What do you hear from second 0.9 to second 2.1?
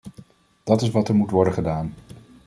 er moet worden gedaan.